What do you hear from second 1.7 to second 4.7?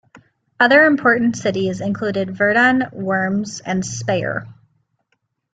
included Verdun, Worms and Speyer.